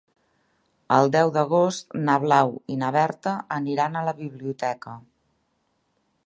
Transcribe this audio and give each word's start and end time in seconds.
El 0.95 1.11
deu 1.15 1.33
d'agost 1.35 1.93
na 2.07 2.15
Blau 2.23 2.55
i 2.77 2.79
na 2.85 2.89
Berta 2.97 3.35
aniran 3.59 4.01
a 4.01 4.05
la 4.09 4.15
biblioteca. 4.23 4.97